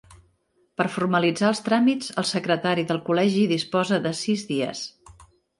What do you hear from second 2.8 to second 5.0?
del Col·legi disposa de sis dies.